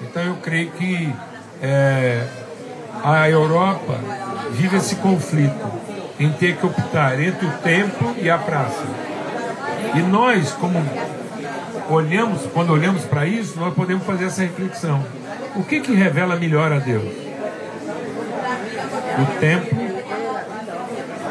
[0.00, 1.14] Então eu creio que
[1.62, 2.26] é,
[3.02, 3.98] a Europa
[4.52, 5.66] vive esse conflito
[6.18, 8.84] em ter que optar entre o templo e a praça.
[9.94, 10.82] E nós, como
[11.88, 15.04] olhamos, quando olhamos para isso, nós podemos fazer essa reflexão.
[15.54, 17.12] O que que revela melhor a Deus?
[19.18, 19.86] O templo.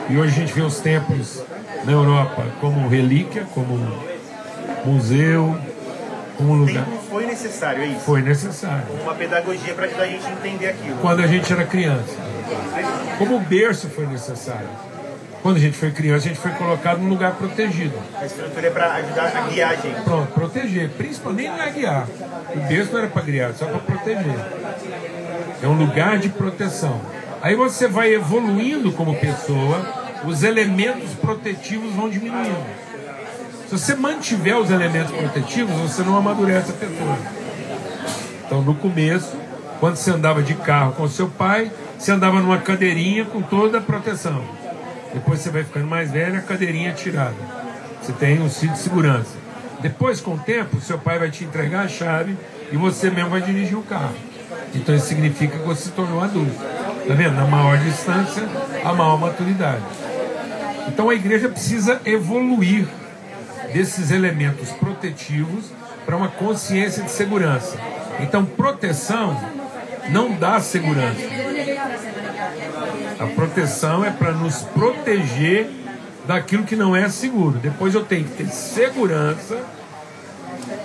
[0.09, 1.43] E hoje a gente vê os templos
[1.84, 3.79] na Europa como relíquia, como
[4.86, 5.57] museu,
[6.38, 6.86] como lugar.
[7.36, 7.99] Necessário, é isso?
[7.99, 8.86] Foi necessário.
[9.04, 10.98] Uma pedagogia para ajudar a gente a entender aquilo.
[11.02, 12.16] Quando a gente era criança.
[13.17, 14.70] Como o berço foi necessário.
[15.41, 17.99] Quando a gente foi criança, a gente foi colocado num lugar protegido.
[18.17, 20.02] A estrutura é para ajudar a guiar a gente.
[20.03, 20.89] Pronto, proteger.
[20.91, 22.08] Principalmente não é guiar.
[22.55, 24.39] O berço não era para guiar, só para proteger.
[25.61, 27.02] É um lugar de proteção.
[27.41, 29.86] Aí você vai evoluindo como pessoa,
[30.23, 32.84] os elementos protetivos vão diminuindo.
[33.67, 37.17] Se você mantiver os elementos protetivos, você não amadurece a pessoa.
[38.45, 39.35] Então, no começo,
[39.79, 43.81] quando você andava de carro com seu pai, você andava numa cadeirinha com toda a
[43.81, 44.44] proteção.
[45.13, 47.35] Depois você vai ficando mais velho, a cadeirinha é tirada.
[48.02, 49.35] Você tem um cinto de segurança.
[49.81, 52.38] Depois, com o tempo, seu pai vai te entregar a chave
[52.72, 54.13] e você mesmo vai dirigir o carro.
[54.75, 56.53] Então isso significa que você se tornou adulto.
[57.07, 57.35] Tá vendo?
[57.35, 58.44] Na maior distância,
[58.83, 59.83] a maior maturidade.
[60.88, 62.88] Então a igreja precisa evoluir
[63.76, 65.66] desses elementos protetivos
[66.06, 67.78] para uma consciência de segurança.
[68.22, 69.38] Então proteção
[70.09, 71.20] não dá segurança.
[73.20, 75.70] A proteção é para nos proteger
[76.26, 77.59] daquilo que não é seguro.
[77.59, 79.62] Depois eu tenho que ter segurança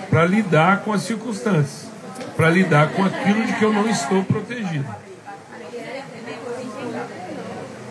[0.09, 1.89] para lidar com as circunstâncias,
[2.35, 4.85] para lidar com aquilo de que eu não estou protegido.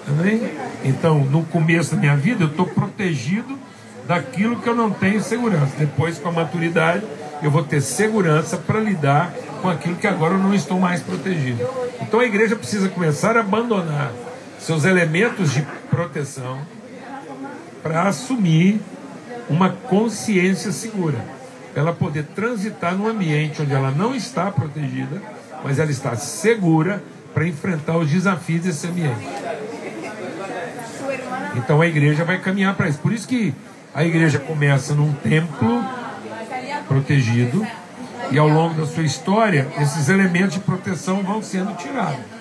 [0.06, 0.52] Amém?
[0.84, 3.58] Então, no começo da minha vida, eu estou protegido
[4.06, 5.74] daquilo que eu não tenho segurança.
[5.78, 7.04] Depois, com a maturidade,
[7.42, 11.66] eu vou ter segurança para lidar com aquilo que agora eu não estou mais protegido.
[12.00, 14.12] Então, a igreja precisa começar a abandonar
[14.58, 16.60] seus elementos de proteção
[17.82, 18.80] para assumir
[19.48, 21.18] uma consciência segura.
[21.74, 25.22] Ela poder transitar num ambiente onde ela não está protegida,
[25.64, 27.02] mas ela está segura
[27.32, 29.26] para enfrentar os desafios desse ambiente.
[31.56, 32.98] Então a igreja vai caminhar para isso.
[32.98, 33.54] Por isso que
[33.94, 35.84] a igreja começa num templo
[36.86, 37.66] protegido
[38.30, 42.40] e ao longo da sua história esses elementos de proteção vão sendo tirados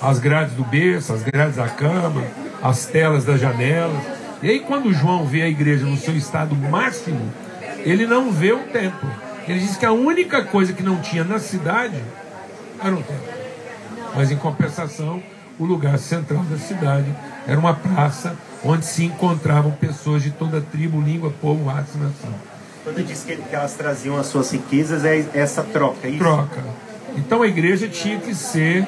[0.00, 2.24] as grades do berço, as grades da cama,
[2.62, 4.00] as telas das janelas.
[4.42, 7.32] E aí, quando João vê a igreja no seu estado máximo,
[7.78, 9.10] ele não vê o templo.
[9.46, 12.00] Ele diz que a única coisa que não tinha na cidade
[12.82, 13.38] era um templo.
[14.14, 15.22] Mas, em compensação,
[15.58, 17.12] o lugar central da cidade
[17.46, 22.34] era uma praça onde se encontravam pessoas de toda tribo, língua, povo, raça e nação.
[22.84, 26.18] Quando diz que, que elas traziam as suas riquezas, é essa troca, é isso?
[26.18, 26.62] Troca.
[27.16, 28.86] Então a igreja tinha que ser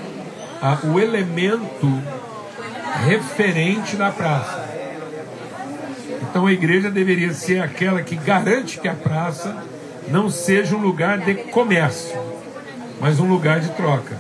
[0.63, 2.03] a, o elemento
[3.07, 4.69] referente da praça.
[6.23, 9.57] Então a igreja deveria ser aquela que garante que a praça
[10.09, 12.19] não seja um lugar de comércio,
[13.01, 14.17] mas um lugar de troca,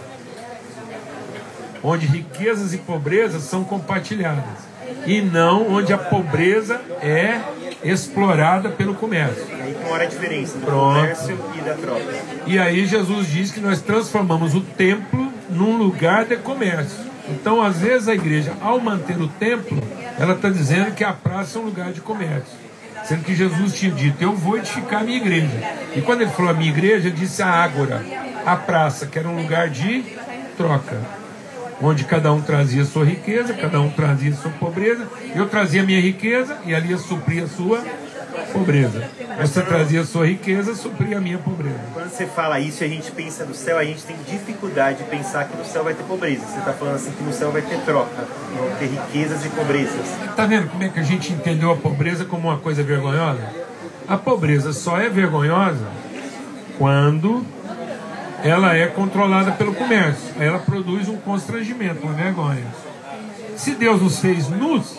[1.83, 4.71] onde riquezas e pobrezas são compartilhadas
[5.07, 7.41] e não onde a pobreza é
[7.83, 9.45] explorada pelo comércio.
[9.61, 11.01] Aí mora a diferença do Pronto.
[11.01, 12.15] comércio e da troca.
[12.47, 17.11] E aí Jesus diz que nós transformamos o templo num lugar de comércio.
[17.29, 19.81] Então, às vezes, a igreja, ao manter o templo,
[20.19, 22.59] ela está dizendo que a praça é um lugar de comércio.
[23.05, 25.57] Sendo que Jesus tinha dito: Eu vou edificar a minha igreja.
[25.95, 28.05] E quando ele falou a minha igreja, ele disse a ágora,
[28.45, 30.05] a praça, que era um lugar de
[30.57, 31.20] troca.
[31.83, 35.09] Onde cada um trazia sua riqueza, cada um trazia sua pobreza.
[35.35, 37.83] Eu trazia a minha riqueza e ali eu supria a sua
[38.53, 39.09] pobreza.
[39.41, 41.81] Você trazia a sua riqueza, supria a minha pobreza.
[41.95, 45.05] Quando você fala isso e a gente pensa no céu, a gente tem dificuldade de
[45.05, 46.45] pensar que no céu vai ter pobreza.
[46.47, 48.27] Você está falando assim que no céu vai ter troca,
[48.57, 50.07] vão ter riquezas e pobrezas.
[50.37, 53.43] Tá vendo como é que a gente entendeu a pobreza como uma coisa vergonhosa?
[54.07, 55.87] A pobreza só é vergonhosa
[56.77, 57.45] quando
[58.45, 60.35] ela é controlada pelo comércio.
[60.39, 62.67] Ela produz um constrangimento, uma vergonha.
[63.57, 64.97] Se Deus nos fez nus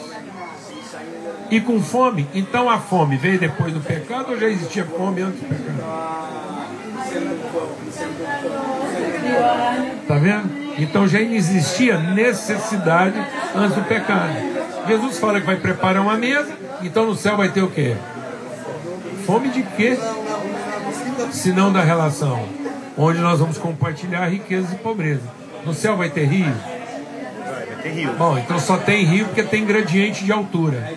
[1.50, 5.40] e com fome, então a fome veio depois do pecado ou já existia fome antes
[5.42, 5.82] do pecado?
[10.08, 10.62] Tá vendo?
[10.78, 13.20] Então já existia necessidade
[13.56, 14.34] antes do pecado.
[14.88, 16.52] Jesus fala que vai preparar uma mesa,
[16.82, 17.96] então no céu vai ter o quê?
[19.26, 19.98] Fome de quê?
[21.32, 22.61] Se não da relação,
[23.04, 25.24] onde nós vamos compartilhar riquezas e pobreza.
[25.66, 26.54] No céu vai ter rio?
[27.46, 28.14] Vai, vai ter rio.
[28.14, 30.94] Bom, então só tem rio porque tem gradiente de altura.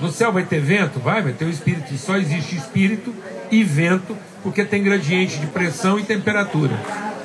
[0.00, 0.98] No céu vai ter vento?
[0.98, 1.94] Vai, vai ter o espírito.
[1.98, 3.14] Só existe espírito
[3.50, 6.78] e vento, porque tem gradiente de pressão e temperatura.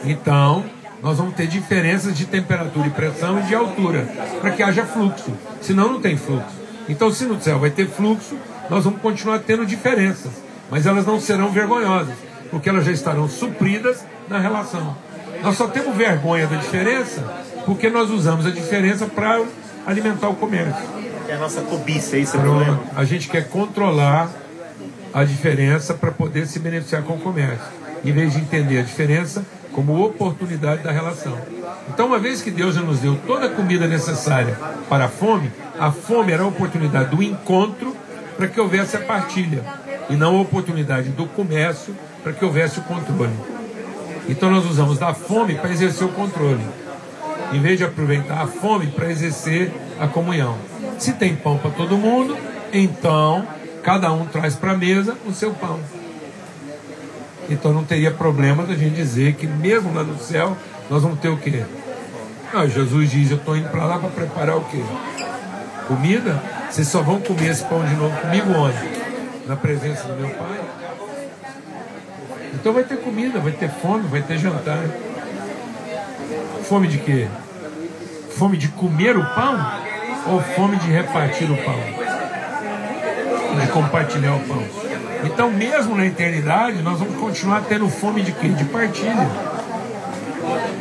[0.04, 0.66] Então,
[1.02, 4.08] nós vamos ter diferenças de temperatura e pressão e de altura,
[4.42, 5.32] para que haja fluxo.
[5.62, 6.66] Senão, não tem fluxo.
[6.90, 8.38] Então, se no céu vai ter fluxo,
[8.70, 10.32] nós vamos continuar tendo diferenças,
[10.70, 12.16] mas elas não serão vergonhosas,
[12.52, 14.96] porque elas já estarão supridas na relação.
[15.44, 17.24] Nós só temos vergonha da diferença
[17.66, 19.44] porque nós usamos a diferença para
[19.86, 20.84] alimentar o comércio.
[21.28, 22.80] É a nossa cobiça, é isso é o problema.
[22.96, 24.30] A gente quer controlar
[25.14, 27.66] a diferença para poder se beneficiar com o comércio,
[28.04, 31.38] em vez de entender a diferença como oportunidade da relação.
[31.90, 34.58] Então, uma vez que Deus já nos deu toda a comida necessária
[34.90, 37.96] para a fome, a fome era a oportunidade do encontro
[38.38, 39.64] para que houvesse a partilha,
[40.10, 43.34] e não a oportunidade do comércio para que houvesse o controle.
[44.28, 46.66] Então, nós usamos da fome para exercer o controle,
[47.54, 50.58] em vez de aproveitar a fome para exercer a comunhão.
[50.98, 52.38] Se tem pão para todo mundo,
[52.72, 53.46] então
[53.84, 55.80] cada um traz para a mesa o seu pão.
[57.50, 60.58] Então não teria problema da gente dizer que mesmo lá no céu
[60.90, 61.64] nós vamos ter o quê?
[62.54, 64.82] Não, Jesus diz, eu estou indo para lá para preparar o quê?
[65.88, 66.42] Comida?
[66.70, 68.78] Vocês só vão comer esse pão de novo comigo onde?
[69.48, 70.65] Na presença do meu Pai.
[72.56, 74.84] Então vai ter comida, vai ter fome, vai ter jantar.
[76.64, 77.28] Fome de quê?
[78.32, 79.84] Fome de comer o pão?
[80.28, 81.80] Ou fome de repartir o pão?
[83.60, 84.64] De compartilhar o pão.
[85.24, 88.50] Então, mesmo na eternidade, nós vamos continuar tendo fome de quê?
[88.50, 89.28] De partilha.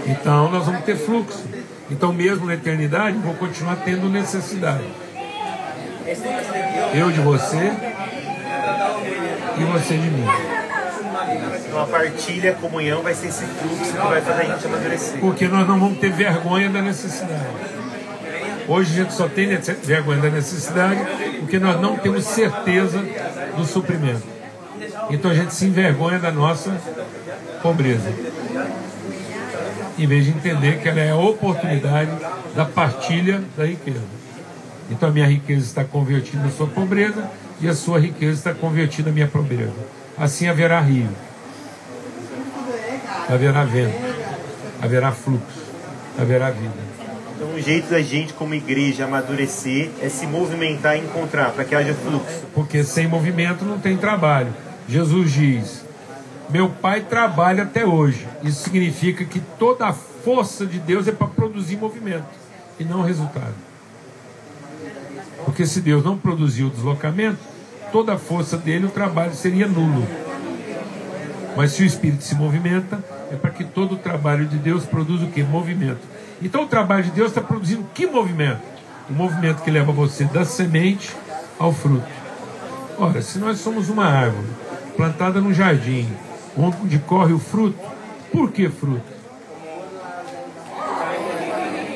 [0.06, 1.44] Então, nós vamos ter fluxo.
[1.91, 4.85] Então, mesmo na eternidade, vou continuar tendo necessidade.
[6.94, 7.73] Eu de você
[9.59, 10.63] e você de mim.
[11.75, 15.19] Então a partilha, comunhão vai ser esse fluxo que vai fazer a gente amadurecer.
[15.19, 17.49] Porque nós não vamos ter vergonha da necessidade.
[18.69, 19.49] Hoje a gente só tem
[19.82, 21.00] vergonha da necessidade
[21.41, 23.05] porque nós não temos certeza
[23.56, 24.23] do suprimento.
[25.11, 26.81] Então a gente se envergonha da nossa
[27.61, 28.09] pobreza.
[29.99, 32.12] Em vez de entender que ela é a oportunidade
[32.55, 33.99] da partilha da riqueza.
[34.88, 37.29] Então a minha riqueza está convertida na sua pobreza
[37.61, 39.75] e a sua riqueza está convertida na minha pobreza.
[40.17, 41.09] Assim haverá rio,
[43.29, 43.97] haverá vento,
[44.82, 45.62] haverá fluxo,
[46.19, 46.94] haverá vida.
[47.37, 51.75] Então, o jeito da gente, como igreja, amadurecer é se movimentar e encontrar, para que
[51.75, 52.47] haja fluxo.
[52.55, 54.53] Porque sem movimento não tem trabalho.
[54.88, 55.85] Jesus diz:
[56.49, 58.26] Meu pai trabalha até hoje.
[58.43, 62.26] Isso significa que toda a força de Deus é para produzir movimento
[62.79, 63.55] e não resultado.
[65.44, 67.38] Porque se Deus não produziu o deslocamento,
[67.93, 70.06] toda a força dele, o trabalho seria nulo.
[71.56, 75.25] Mas se o Espírito se movimenta, é para que todo o trabalho de Deus produza
[75.25, 75.43] o que?
[75.43, 76.01] Movimento.
[76.43, 78.62] Então o trabalho de Deus está produzindo que movimento?
[79.09, 81.15] O movimento que leva você da semente
[81.59, 82.06] ao fruto.
[82.99, 84.47] Ora, se nós somos uma árvore
[84.97, 86.09] plantada no jardim,
[86.56, 87.79] onde corre o fruto,
[88.33, 89.15] por que fruto?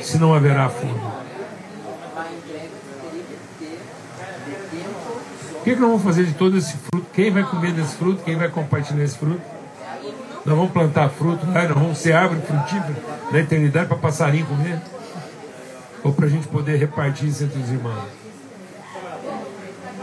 [0.02, 1.00] Se não haverá fome.
[5.54, 6.97] O que, que nós vamos fazer de todo esse fruto?
[7.18, 8.22] Quem vai comer desse fruto?
[8.22, 9.40] Quem vai compartilhar esse fruto?
[10.46, 11.66] Nós vamos plantar fruto, né?
[11.66, 12.94] nós vamos ser árvore frutífera
[13.32, 14.80] na eternidade para passarinho comer?
[16.04, 18.04] Ou para a gente poder repartir isso entre os irmãos?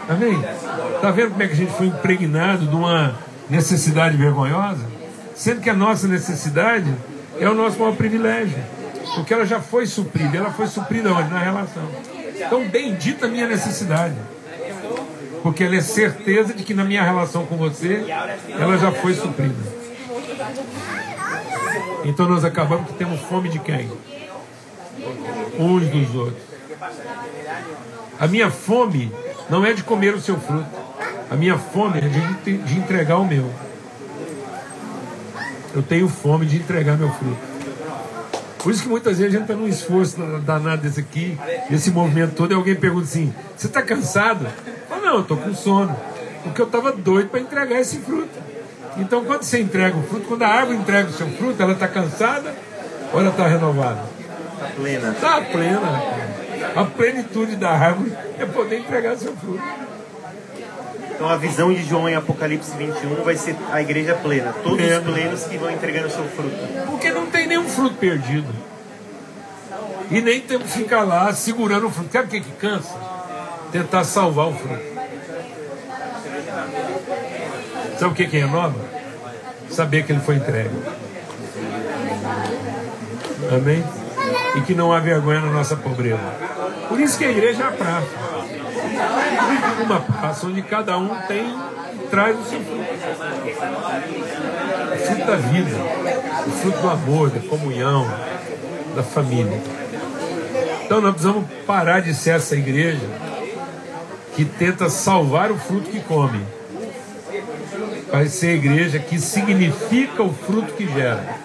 [0.09, 0.38] Amém?
[0.95, 3.17] Está vendo como é que a gente foi impregnado de uma
[3.50, 4.83] necessidade vergonhosa?
[5.33, 6.94] Sendo que a nossa necessidade
[7.39, 8.62] é o nosso maior privilégio.
[9.15, 10.38] Porque ela já foi suprida.
[10.38, 11.29] Ela foi suprida onde?
[11.29, 11.89] Na relação.
[12.36, 14.15] Então, bendita a minha necessidade.
[15.46, 18.04] Porque ela é certeza de que na minha relação com você,
[18.50, 19.54] ela já foi suprida.
[22.04, 23.92] Então nós acabamos que temos fome de quem?
[25.60, 26.44] Uns dos outros.
[28.20, 29.12] A minha fome
[29.48, 30.66] não é de comer o seu fruto.
[31.30, 33.48] A minha fome é de, entregar o meu.
[35.75, 37.38] Eu tenho fome de entregar meu fruto.
[38.64, 41.38] Por isso que muitas vezes a gente está num esforço danado desse aqui,
[41.70, 44.48] desse movimento todo, e alguém pergunta assim: Você está cansado?
[45.05, 45.95] Não, eu estou com sono.
[46.43, 48.38] Porque eu estava doido para entregar esse fruto.
[48.97, 51.88] Então, quando você entrega o fruto, quando a árvore entrega o seu fruto, ela está
[51.88, 52.55] cansada
[53.13, 54.01] ou ela está renovada?
[54.59, 55.12] Está plena.
[55.12, 56.03] Está plena.
[56.75, 59.62] A plenitude da árvore é poder entregar seu fruto.
[61.12, 64.97] Então a visão de João em Apocalipse 21 vai ser a igreja plena, todos os
[65.13, 66.57] plenos que vão entregando seu fruto.
[66.88, 68.53] Porque não tem nenhum fruto perdido.
[70.12, 72.12] E nem temos que ficar lá segurando o fruto.
[72.12, 72.93] Sabe o que, que cansa?
[73.71, 74.95] Tentar salvar o fruto.
[77.97, 78.75] Sabe o que, que renova?
[79.69, 80.75] Saber que ele foi entregue.
[83.55, 83.83] Amém?
[84.55, 86.19] E que não há vergonha na nossa pobreza.
[86.88, 88.07] Por isso que a igreja é a praça.
[89.83, 91.55] uma praça onde cada um tem
[92.09, 92.83] traz o seu fruto.
[94.93, 95.77] O fruto da vida,
[96.47, 98.09] o fruto do amor, da comunhão,
[98.95, 99.62] da família.
[100.85, 103.07] Então nós precisamos parar de ser essa igreja
[104.36, 106.46] que tenta salvar o fruto que come.
[108.12, 111.38] Vai ser a igreja que significa o fruto que gera.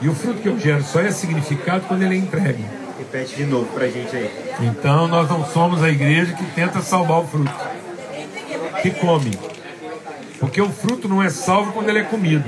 [0.00, 2.64] E o fruto que eu gero só é significado quando ele é entregue.
[2.98, 4.30] Repete de novo pra gente aí.
[4.60, 7.52] Então nós não somos a igreja que tenta salvar o fruto,
[8.82, 9.30] que come.
[10.38, 12.44] Porque o fruto não é salvo quando ele é comido.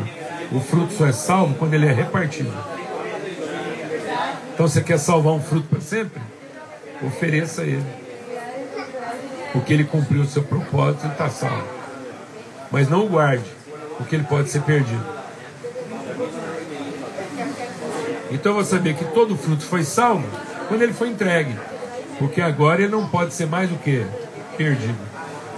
[0.51, 2.53] O fruto só é salvo quando ele é repartido.
[4.55, 6.21] Então você quer salvar um fruto para sempre?
[7.03, 8.02] Ofereça ele.
[9.53, 11.67] Porque ele cumpriu o seu propósito e está salvo.
[12.71, 13.45] Mas não o guarde,
[13.99, 15.05] porque ele pode ser perdido.
[18.31, 20.27] Então eu vou saber que todo fruto foi salvo
[20.69, 21.55] quando ele foi entregue.
[22.19, 24.07] Porque agora ele não pode ser mais o que?
[24.57, 24.99] Perdido.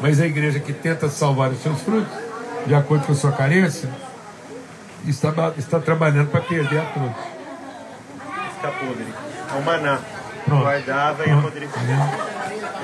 [0.01, 2.13] Mas a igreja que tenta salvar os seus frutos,
[2.67, 3.89] de acordo com a sua carência,
[5.07, 7.17] está, está trabalhando para perder a todos.
[8.57, 9.07] Fica podre.
[9.53, 10.01] É o maná.
[10.45, 10.63] Pronto.
[10.63, 12.34] Guardava e apodreceu.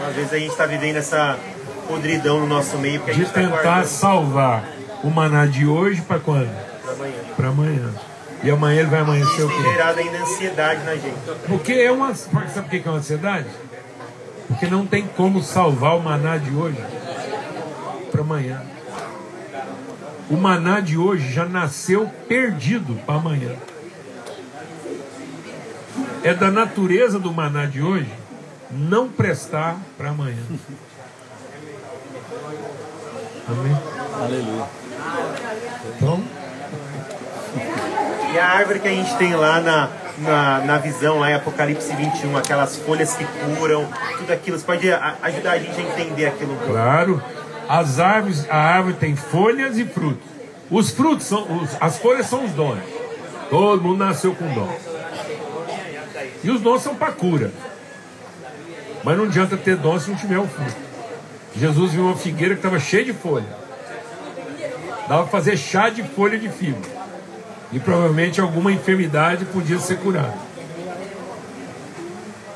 [0.01, 1.39] Uma vez a gente está vivendo essa
[1.87, 4.65] podridão no nosso meio, De está tentar guardando salvar
[5.05, 6.49] o maná de hoje para quando?
[6.83, 7.15] pra amanhã.
[7.37, 7.95] Para amanhã.
[8.43, 9.63] E amanhã ele vai amanhecer o quê?
[9.63, 11.19] gerado ainda ansiedade na gente.
[11.47, 12.15] Porque é uma.
[12.15, 13.47] Sabe por que é uma ansiedade?
[14.49, 16.83] Porque não tem como salvar o maná de hoje
[18.11, 18.63] para amanhã.
[20.31, 23.55] O maná de hoje já nasceu perdido para amanhã.
[26.25, 28.20] É da natureza do maná de hoje
[28.71, 30.43] não prestar para amanhã.
[33.49, 33.77] Amém?
[34.23, 34.65] Aleluia.
[35.97, 36.23] Então,
[38.33, 41.93] E a árvore que a gente tem lá na, na, na visão, lá em Apocalipse
[41.95, 46.53] 21, aquelas folhas que curam, tudo aquilo, você pode ajudar a gente a entender aquilo
[46.53, 46.73] um pouco?
[46.73, 47.23] Claro,
[47.69, 50.29] as árvores, a árvore tem folhas e frutos.
[50.71, 52.79] Os frutos são, os- as folhas são os dons.
[53.49, 54.73] Todo mundo nasceu com dom.
[56.45, 57.51] E os dons são para cura.
[59.03, 60.77] Mas não adianta ter dom se não tiver o fruto.
[61.57, 63.47] Jesus viu uma figueira que estava cheia de folha.
[65.09, 66.81] Dava para fazer chá de folha de figo.
[67.73, 70.35] E provavelmente alguma enfermidade podia ser curada.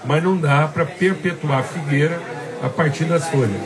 [0.05, 2.21] Mas não dá para perpetuar a figueira
[2.63, 3.61] a partir das folhas.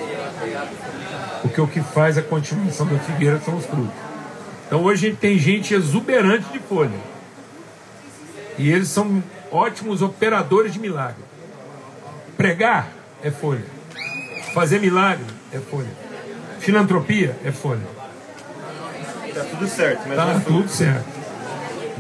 [1.43, 3.93] Porque o que faz a continuação da figueira são os frutos.
[4.67, 6.99] Então hoje a gente tem gente exuberante de folha.
[8.59, 11.23] E eles são ótimos operadores de milagre.
[12.39, 12.89] Pregar
[13.21, 13.65] é folha.
[14.55, 15.91] Fazer milagre é folha.
[16.61, 17.83] Filantropia é folha.
[19.35, 20.53] Tá tudo certo, mas Tá foi.
[20.53, 21.05] tudo certo.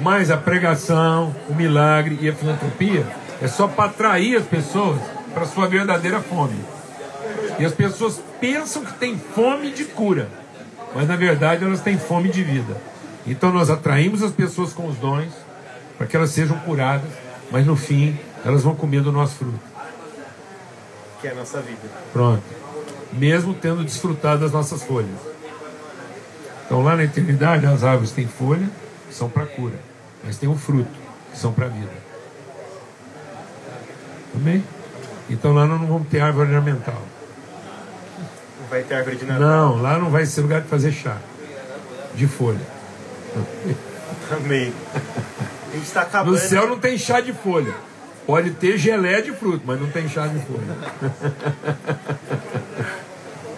[0.01, 3.05] Mas a pregação, o milagre e a filantropia
[3.43, 5.01] é só para atrair as pessoas
[5.35, 6.55] para sua verdadeira fome.
[7.59, 10.29] E as pessoas pensam que têm fome de cura,
[10.95, 12.77] mas na verdade elas têm fome de vida.
[13.27, 15.33] Então nós atraímos as pessoas com os dons
[15.97, 17.11] para que elas sejam curadas,
[17.51, 19.78] mas no fim elas vão comer do nosso fruto.
[21.21, 21.81] Que é a nossa vida.
[22.13, 22.43] Pronto.
[23.13, 25.11] Mesmo tendo desfrutado das nossas folhas.
[26.65, 28.69] Então lá na eternidade as árvores têm folha,
[29.09, 29.79] que são para cura,
[30.23, 30.91] mas tem o fruto,
[31.33, 31.91] que são para a vida.
[34.35, 34.63] Amém?
[35.31, 37.03] Então lá nós não vamos ter árvore ornamental.
[38.61, 39.41] Não vai ter árvore de Natal.
[39.41, 41.17] Não, lá não vai ser lugar de fazer chá
[42.15, 42.61] de folha.
[44.31, 44.73] Amém.
[45.71, 46.33] A gente está acabando.
[46.33, 47.75] No céu não tem chá de folha.
[48.29, 50.77] Pode ter gelé de fruto, mas não tem chá de folha.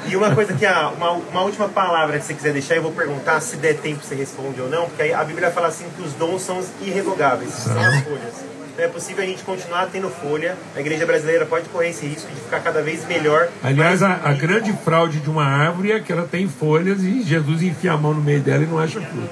[0.07, 2.93] E uma coisa que a, uma, uma última palavra que você quiser deixar, eu vou
[2.93, 6.03] perguntar se der tempo você responde ou não, porque aí a Bíblia fala assim que
[6.03, 8.45] os dons são irrevogáveis, são as folhas.
[8.73, 10.57] Então é possível a gente continuar tendo folha.
[10.77, 13.49] A igreja brasileira pode correr esse risco de ficar cada vez melhor.
[13.65, 17.61] Aliás, a, a grande fraude de uma árvore é que ela tem folhas e Jesus
[17.61, 19.31] enfia a mão no meio dela e não acha fruto.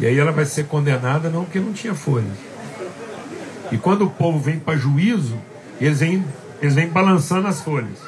[0.00, 2.53] E aí ela vai ser condenada não porque não tinha folhas.
[3.72, 5.36] E quando o povo vem para juízo,
[5.80, 6.24] eles vêm,
[6.60, 7.98] eles vêm balançando as folhas.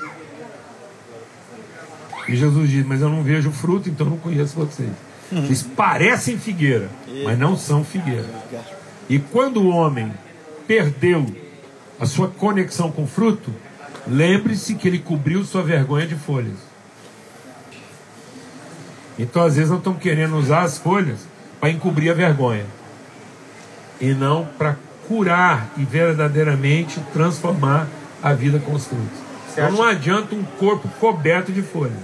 [2.29, 4.91] E Jesus diz: Mas eu não vejo fruto, então não conheço vocês.
[5.31, 6.89] Vocês parecem figueira,
[7.25, 8.29] mas não são figueira.
[9.09, 10.13] E quando o homem
[10.67, 11.27] perdeu
[11.99, 13.53] a sua conexão com o fruto,
[14.07, 16.57] lembre-se que ele cobriu sua vergonha de folhas.
[19.19, 21.21] Então, às vezes, nós estamos querendo usar as folhas
[21.59, 22.67] para encobrir a vergonha
[24.01, 24.77] e não para
[25.09, 27.87] curar e verdadeiramente transformar
[28.23, 29.19] a vida com os frutos.
[29.49, 31.95] Você Então, não acha- adianta um corpo coberto de folhas.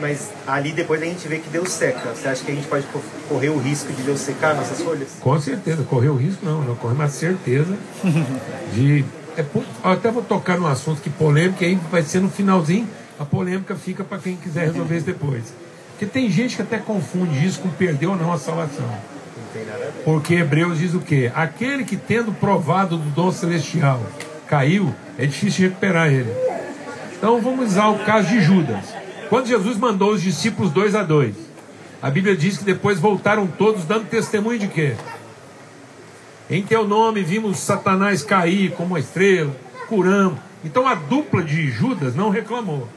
[0.00, 2.10] Mas ali depois a gente vê que Deus seca.
[2.14, 5.08] Você acha que a gente pode co- correr o risco de Deus secar nossas folhas?
[5.20, 7.74] Com certeza, correr o risco não, nós corremos a certeza
[8.74, 9.04] de
[9.38, 9.44] É,
[9.82, 14.02] até vou tocar num assunto que polêmica, aí vai ser no finalzinho, a polêmica fica
[14.04, 15.44] para quem quiser resolver isso depois.
[15.90, 18.86] Porque tem gente que até confunde isso com perder ou não a salvação.
[20.04, 21.30] Porque Hebreus diz o quê?
[21.34, 24.00] Aquele que tendo provado do dom celestial
[24.46, 26.32] caiu, é difícil recuperar ele.
[27.16, 28.84] Então vamos usar o caso de Judas.
[29.28, 31.34] Quando Jesus mandou os discípulos dois a dois,
[32.00, 34.94] a Bíblia diz que depois voltaram todos dando testemunho de quê?
[36.48, 39.54] Em teu nome vimos Satanás cair como uma estrela,
[39.88, 40.38] curamos.
[40.64, 42.88] Então a dupla de Judas não reclamou.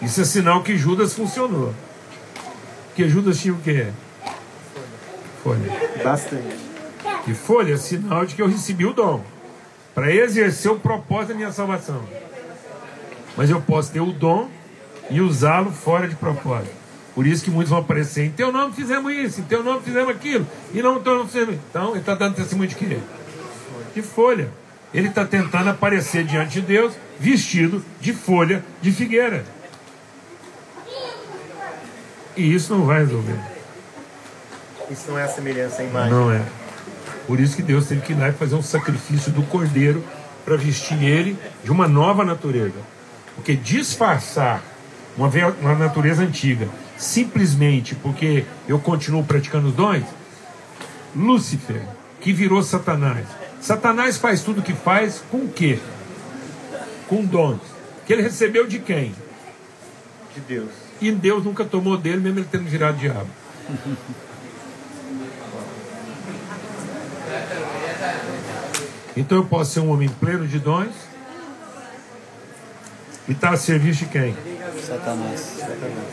[0.00, 1.72] Isso é sinal que Judas funcionou.
[2.88, 3.86] Porque Judas tinha o quê?
[5.42, 5.60] Folha.
[6.02, 6.56] Bastante.
[7.26, 9.22] E folha é sinal de que eu recebi o dom
[9.94, 12.02] para exercer o propósito da minha salvação.
[13.36, 14.48] Mas eu posso ter o dom
[15.10, 16.74] e usá-lo fora de propósito.
[17.14, 20.08] Por isso que muitos vão aparecer, em teu nome fizemos isso, em teu nome fizemos
[20.08, 21.56] aquilo, e não nome fizemos.
[21.68, 22.98] Então, ele está dando testemunho de quê?
[23.94, 24.48] De folha.
[24.94, 29.44] Ele está tentando aparecer diante de Deus vestido de folha de figueira.
[32.34, 33.51] E isso não vai resolver.
[34.92, 36.12] Isso não é a semelhança, a imagem.
[36.12, 36.42] Não é.
[37.26, 40.04] Por isso que Deus teve que ir lá e fazer um sacrifício do cordeiro
[40.44, 42.78] para vestir ele de uma nova natureza.
[43.34, 44.62] Porque disfarçar
[45.16, 45.30] uma,
[45.60, 46.68] uma natureza antiga
[46.98, 50.04] simplesmente porque eu continuo praticando os dons,
[51.16, 51.82] Lúcifer,
[52.20, 53.26] que virou Satanás.
[53.60, 55.78] Satanás faz tudo o que faz com o quê?
[57.08, 57.60] Com dons.
[58.06, 59.14] Que ele recebeu de quem?
[60.34, 60.70] De Deus.
[61.00, 63.30] E Deus nunca tomou dele, mesmo ele tendo virado diabo.
[69.16, 70.94] Então eu posso ser um homem pleno de dons
[73.28, 74.36] e estar tá a serviço de quem?
[74.86, 75.60] Satanás.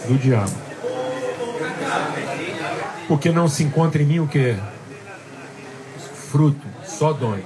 [0.08, 0.52] Do diabo.
[3.08, 4.58] Porque não se encontra em mim o que?
[6.30, 7.44] Fruto, só dons.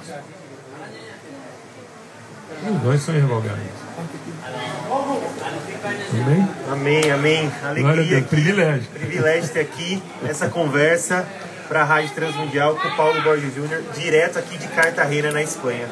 [2.70, 3.84] Os dons são irrevogáveis.
[6.12, 6.50] Amém?
[6.72, 7.52] Amém, amém.
[7.64, 8.18] Alegria.
[8.18, 8.90] Deus, privilégio.
[8.92, 11.28] Privilégio ter aqui essa conversa
[11.68, 15.88] para a Rádio Transmundial com o Paulo Borges Júnior, direto aqui de Cartagena, na Espanha.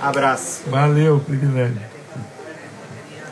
[0.00, 0.68] Abraço.
[0.68, 1.93] Valeu, privilégio.